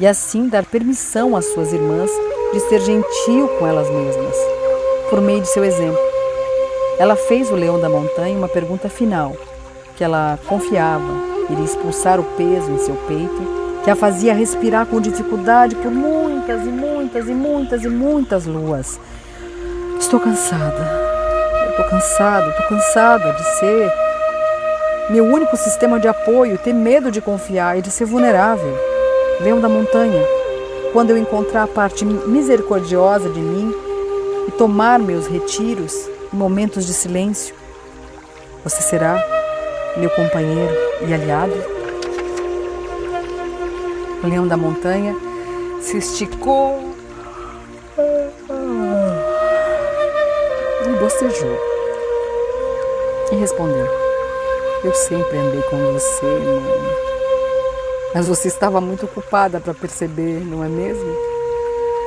[0.00, 2.10] e assim dar permissão às suas irmãs
[2.52, 4.34] de ser gentil com elas mesmas,
[5.10, 6.00] por meio de seu exemplo.
[6.98, 9.36] Ela fez o leão da montanha uma pergunta final,
[9.96, 15.00] que ela confiava iria expulsar o peso em seu peito, que a fazia respirar com
[15.00, 19.00] dificuldade por muitas e muitas e muitas e muitas luas.
[19.98, 21.01] Estou cansada.
[21.72, 23.90] Estou cansada, estou cansada de ser
[25.08, 28.76] meu único sistema de apoio, ter medo de confiar e de ser vulnerável.
[29.40, 30.22] Leão da montanha,
[30.92, 33.74] quando eu encontrar a parte misericordiosa de mim
[34.46, 35.94] e tomar meus retiros
[36.30, 37.54] em momentos de silêncio,
[38.62, 39.16] você será
[39.96, 40.74] meu companheiro
[41.08, 41.54] e aliado.
[44.22, 45.16] O leão da montanha
[45.80, 46.91] se esticou
[51.02, 51.58] bocejou
[53.32, 53.86] e respondeu:
[54.84, 57.02] Eu sempre andei com você, mãe.
[58.14, 61.12] Mas você estava muito ocupada para perceber, não é mesmo?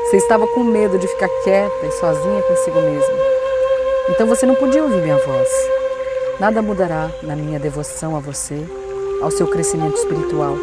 [0.06, 3.16] Você estava com medo de ficar quieta e sozinha consigo mesma.
[4.10, 5.50] Então você não podia ouvir minha voz.
[6.40, 8.64] Nada mudará na minha devoção a você,
[9.22, 10.56] ao seu crescimento espiritual.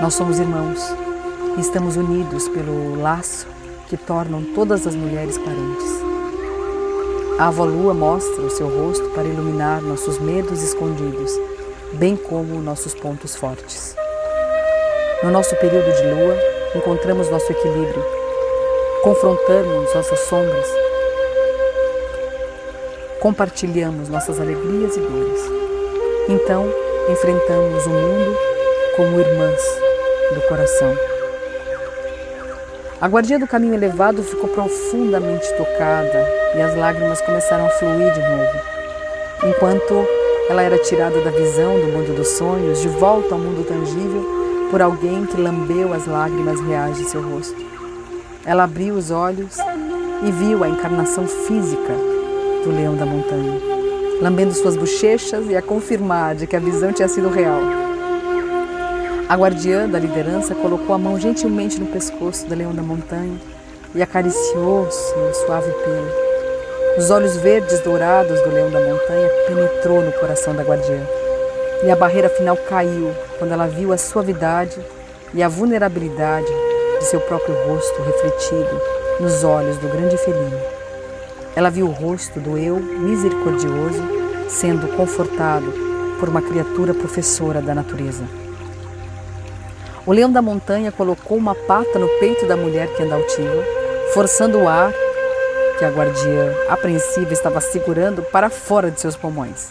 [0.00, 0.78] Nós somos irmãos
[1.56, 3.48] e estamos unidos pelo laço
[3.88, 5.99] que tornam todas as mulheres parentes.
[7.40, 11.32] A avó Lua mostra o seu rosto para iluminar nossos medos escondidos,
[11.94, 13.96] bem como nossos pontos fortes.
[15.22, 16.36] No nosso período de lua,
[16.76, 18.04] encontramos nosso equilíbrio,
[19.02, 20.66] confrontamos nossas sombras
[23.20, 25.40] compartilhamos nossas alegrias e dores.
[26.28, 26.66] Então,
[27.10, 28.36] enfrentamos o mundo
[28.96, 29.62] como irmãs
[30.34, 31.19] do coração.
[33.00, 38.20] A guardia do caminho elevado ficou profundamente tocada e as lágrimas começaram a fluir de
[38.20, 38.60] novo.
[39.42, 40.06] Enquanto
[40.50, 44.82] ela era tirada da visão do mundo dos sonhos, de volta ao mundo tangível, por
[44.82, 47.56] alguém que lambeu as lágrimas reais de seu rosto.
[48.44, 49.56] Ela abriu os olhos
[50.22, 51.94] e viu a encarnação física
[52.62, 53.58] do leão da montanha,
[54.20, 57.79] lambendo suas bochechas e a confirmar de que a visão tinha sido real.
[59.30, 63.40] A guardiã da liderança colocou a mão gentilmente no pescoço do leão da montanha
[63.94, 66.98] e acariciou seu suave pelo.
[66.98, 70.98] Os olhos verdes dourados do leão da montanha penetrou no coração da guardiã.
[71.84, 74.76] E a barreira final caiu quando ela viu a suavidade
[75.32, 76.52] e a vulnerabilidade
[76.98, 78.80] de seu próprio rosto refletido
[79.20, 80.58] nos olhos do grande felino.
[81.54, 84.02] Ela viu o rosto do eu misericordioso
[84.48, 85.72] sendo confortado
[86.18, 88.24] por uma criatura professora da natureza.
[90.06, 93.64] O leão da montanha colocou uma pata no peito da mulher que anda altiva,
[94.14, 94.92] forçando o ar
[95.78, 99.68] que a guardiã apreensiva estava segurando para fora de seus pulmões.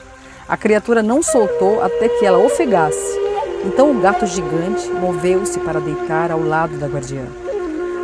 [0.47, 3.19] A criatura não soltou até que ela ofegasse.
[3.65, 7.25] Então o gato gigante moveu-se para deitar ao lado da guardiã.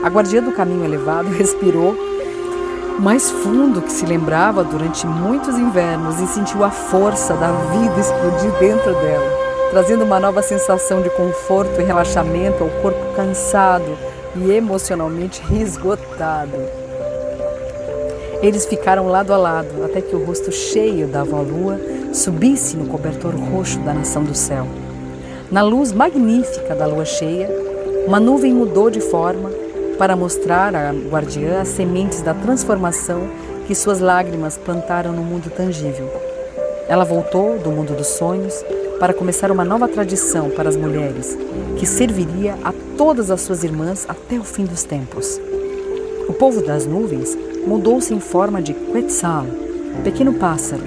[0.04, 1.96] A guardiã do caminho elevado respirou
[3.00, 8.52] mais fundo que se lembrava durante muitos invernos e sentiu a força da vida explodir
[8.60, 9.45] dentro dela,
[9.76, 13.98] trazendo uma nova sensação de conforto e relaxamento ao corpo cansado
[14.34, 16.54] e emocionalmente esgotado.
[18.42, 21.78] Eles ficaram lado a lado até que o rosto cheio da avó Lua
[22.14, 24.66] subisse no cobertor roxo da nação do céu.
[25.52, 27.50] Na luz magnífica da lua cheia,
[28.08, 29.52] uma nuvem mudou de forma
[29.98, 33.28] para mostrar à guardiã as sementes da transformação
[33.68, 36.10] que suas lágrimas plantaram no mundo tangível.
[36.88, 38.64] Ela voltou do mundo dos sonhos
[39.00, 41.38] para começar uma nova tradição para as mulheres,
[41.78, 45.40] que serviria a todas as suas irmãs até o fim dos tempos.
[46.28, 47.38] O povo das nuvens
[47.68, 49.46] mudou-se em forma de Quetzal,
[50.04, 50.84] pequeno pássaro,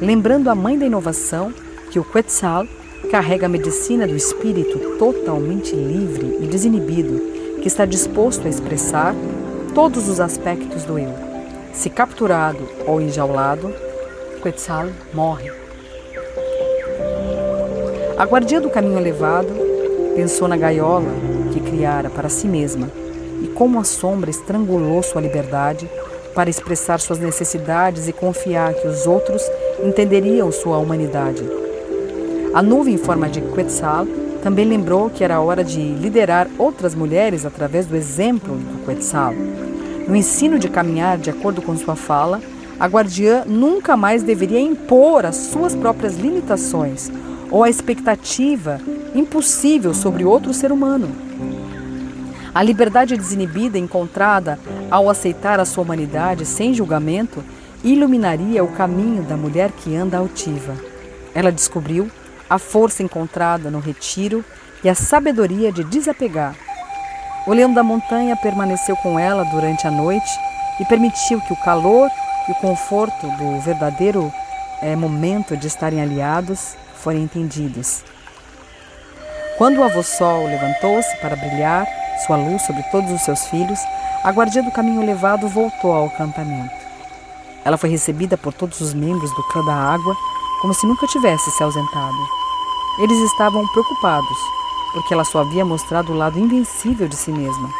[0.00, 1.52] lembrando a mãe da inovação
[1.90, 2.66] que o Quetzal
[3.10, 7.20] carrega a medicina do espírito totalmente livre e desinibido,
[7.60, 9.14] que está disposto a expressar
[9.74, 11.12] todos os aspectos do eu.
[11.72, 13.72] Se capturado ou enjaulado,
[14.42, 15.67] Quetzal morre.
[18.18, 19.54] A guardia do caminho elevado
[20.16, 21.06] pensou na gaiola
[21.52, 22.90] que criara para si mesma
[23.40, 25.88] e como a sombra estrangulou sua liberdade
[26.34, 29.40] para expressar suas necessidades e confiar que os outros
[29.84, 31.48] entenderiam sua humanidade.
[32.52, 34.04] A nuvem em forma de Quetzal
[34.42, 39.32] também lembrou que era hora de liderar outras mulheres através do exemplo do Quetzal.
[40.08, 42.40] No ensino de caminhar de acordo com sua fala,
[42.80, 47.12] a guardiã nunca mais deveria impor as suas próprias limitações
[47.50, 48.80] ou a expectativa
[49.14, 51.08] impossível sobre outro ser humano.
[52.54, 54.58] A liberdade desinibida encontrada
[54.90, 57.44] ao aceitar a sua humanidade sem julgamento
[57.84, 60.74] iluminaria o caminho da mulher que anda altiva.
[61.34, 62.10] Ela descobriu
[62.48, 64.44] a força encontrada no retiro
[64.82, 66.54] e a sabedoria de desapegar.
[67.46, 70.30] O leão da montanha permaneceu com ela durante a noite
[70.80, 72.10] e permitiu que o calor
[72.48, 74.32] e o conforto do verdadeiro
[74.80, 76.76] é, momento de estarem aliados
[77.08, 78.04] forem entendidos.
[79.56, 81.86] Quando o avô Sol levantou-se para brilhar
[82.26, 83.78] sua luz sobre todos os seus filhos,
[84.22, 86.74] a guardia do caminho levado voltou ao acampamento.
[87.64, 90.14] Ela foi recebida por todos os membros do clã da água
[90.60, 92.28] como se nunca tivesse se ausentado.
[92.98, 94.38] Eles estavam preocupados,
[94.92, 97.70] porque ela só havia mostrado o lado invencível de si mesma.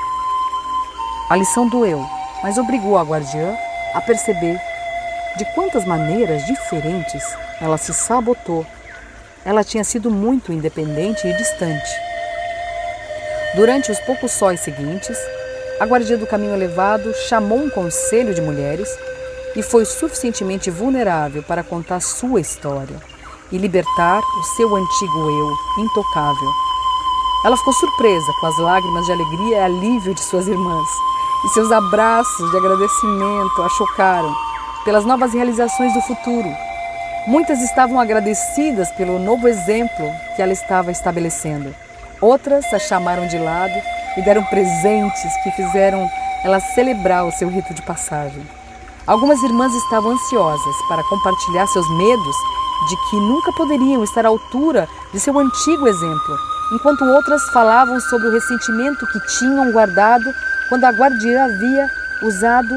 [1.28, 2.02] A lição doeu,
[2.42, 3.54] mas obrigou a guardiã
[3.92, 4.58] a perceber
[5.36, 7.22] de quantas maneiras diferentes
[7.60, 8.64] ela se sabotou
[9.48, 11.90] ela tinha sido muito independente e distante.
[13.56, 15.16] Durante os poucos sóis seguintes,
[15.80, 18.86] a guardia do caminho elevado chamou um conselho de mulheres
[19.56, 23.00] e foi suficientemente vulnerável para contar sua história
[23.50, 26.50] e libertar o seu antigo eu intocável.
[27.46, 30.88] Ela ficou surpresa com as lágrimas de alegria e alívio de suas irmãs,
[31.46, 34.36] e seus abraços de agradecimento a chocaram
[34.84, 36.67] pelas novas realizações do futuro
[37.28, 41.74] Muitas estavam agradecidas pelo novo exemplo que ela estava estabelecendo.
[42.22, 43.74] Outras a chamaram de lado
[44.16, 46.08] e deram presentes que fizeram
[46.42, 48.42] ela celebrar o seu rito de passagem.
[49.06, 52.36] Algumas irmãs estavam ansiosas para compartilhar seus medos
[52.88, 56.38] de que nunca poderiam estar à altura de seu antigo exemplo,
[56.72, 60.32] enquanto outras falavam sobre o ressentimento que tinham guardado
[60.70, 61.90] quando a guardiã havia
[62.22, 62.74] usado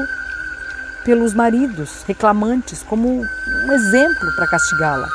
[1.04, 5.08] pelos maridos reclamantes como um exemplo para castigá-la.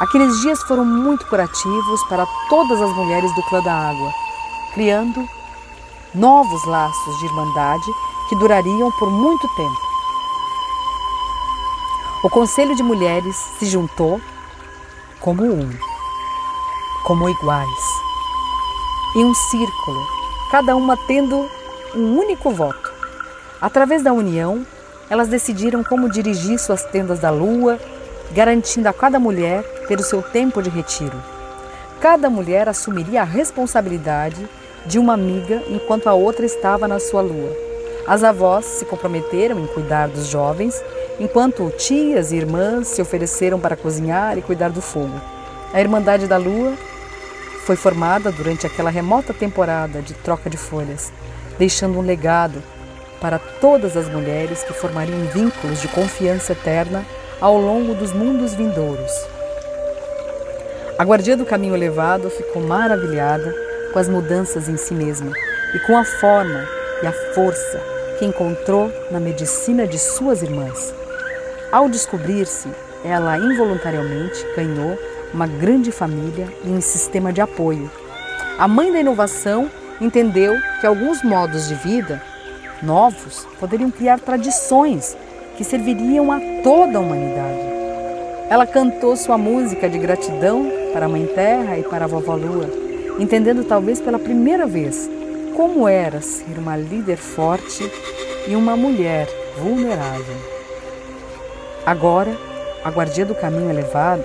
[0.00, 4.12] Aqueles dias foram muito curativos para todas as mulheres do clã da água,
[4.74, 5.28] criando
[6.14, 7.86] novos laços de irmandade
[8.28, 9.92] que durariam por muito tempo.
[12.24, 14.20] O Conselho de Mulheres se juntou
[15.20, 15.70] como um,
[17.04, 17.84] como iguais,
[19.16, 20.06] em um círculo,
[20.50, 21.48] cada uma tendo
[21.94, 22.92] um único voto.
[23.60, 24.66] Através da união,
[25.12, 27.78] elas decidiram como dirigir suas tendas da lua,
[28.32, 31.22] garantindo a cada mulher ter o seu tempo de retiro.
[32.00, 34.48] Cada mulher assumiria a responsabilidade
[34.86, 37.54] de uma amiga enquanto a outra estava na sua lua.
[38.06, 40.82] As avós se comprometeram em cuidar dos jovens,
[41.20, 45.20] enquanto tias e irmãs se ofereceram para cozinhar e cuidar do fogo.
[45.74, 46.72] A Irmandade da Lua
[47.66, 51.12] foi formada durante aquela remota temporada de troca de folhas,
[51.58, 52.62] deixando um legado
[53.22, 57.06] para todas as mulheres que formariam vínculos de confiança eterna
[57.40, 59.12] ao longo dos mundos vindouros.
[60.98, 63.54] A guardia do caminho elevado ficou maravilhada
[63.92, 65.32] com as mudanças em si mesma
[65.72, 66.68] e com a forma
[67.00, 67.80] e a força
[68.18, 70.92] que encontrou na medicina de suas irmãs.
[71.70, 72.68] Ao descobrir-se,
[73.04, 74.98] ela involuntariamente ganhou
[75.32, 77.90] uma grande família e um sistema de apoio.
[78.58, 79.70] A mãe da inovação
[80.00, 82.20] entendeu que alguns modos de vida
[82.82, 85.16] novos poderiam criar tradições
[85.56, 87.60] que serviriam a toda a humanidade.
[88.50, 92.68] Ela cantou sua música de gratidão para a Mãe Terra e para a Vovó Lua,
[93.18, 95.08] entendendo talvez pela primeira vez
[95.56, 97.90] como era ser uma líder forte
[98.48, 99.28] e uma mulher
[99.58, 100.36] vulnerável.
[101.84, 102.36] Agora,
[102.84, 104.24] a guardia do caminho elevado,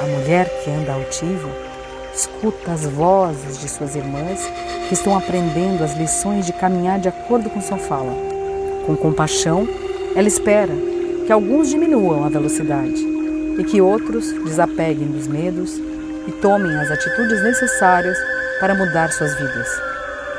[0.00, 1.48] a mulher que anda altiva,
[2.14, 4.50] escuta as vozes de suas irmãs
[4.88, 8.12] que estão aprendendo as lições de caminhar de acordo com sua fala.
[8.86, 9.68] Com compaixão,
[10.16, 10.72] ela espera
[11.26, 13.06] que alguns diminuam a velocidade
[13.58, 15.76] e que outros desapeguem dos medos
[16.26, 18.16] e tomem as atitudes necessárias
[18.60, 19.68] para mudar suas vidas.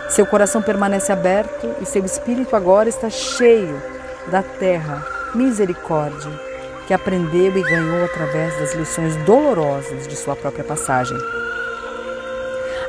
[0.10, 3.80] Seu coração permanece aberto e seu espírito agora está cheio
[4.32, 6.32] da terra misericórdia
[6.88, 11.16] que aprendeu e ganhou através das lições dolorosas de sua própria passagem.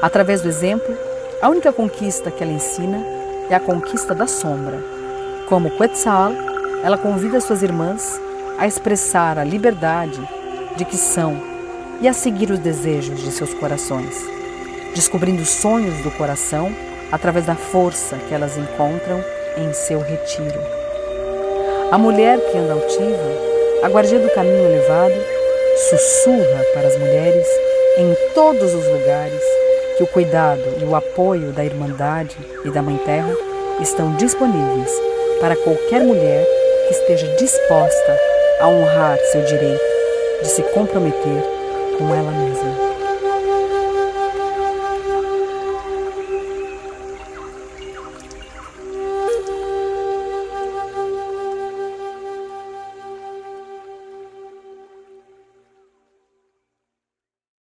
[0.00, 0.96] Através do exemplo,
[1.43, 3.03] a única conquista que ela ensina
[3.49, 4.78] é a conquista da sombra.
[5.49, 6.32] Como Quetzal,
[6.84, 8.20] ela convida suas irmãs
[8.59, 10.20] a expressar a liberdade
[10.76, 11.41] de que são
[12.01, 14.14] e a seguir os desejos de seus corações,
[14.95, 16.70] descobrindo os sonhos do coração
[17.11, 19.24] através da força que elas encontram
[19.57, 20.61] em seu retiro.
[21.91, 25.14] A mulher que anda altiva, a guardia do caminho elevado,
[25.88, 27.47] sussurra para as mulheres
[27.97, 29.59] em todos os lugares
[30.01, 32.34] que o cuidado e o apoio da Irmandade
[32.64, 33.34] e da Mãe Terra
[33.82, 34.90] estão disponíveis
[35.42, 36.46] para qualquer mulher
[36.86, 38.18] que esteja disposta
[38.61, 39.82] a honrar seu direito
[40.40, 41.42] de se comprometer
[41.98, 42.89] com ela mesma.